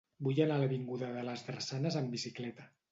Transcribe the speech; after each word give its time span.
Vull 0.27 0.39
anar 0.45 0.55
a 0.59 0.61
l'avinguda 0.63 1.11
de 1.19 1.27
les 1.29 1.47
Drassanes 1.51 2.03
amb 2.03 2.15
bicicleta. 2.19 2.73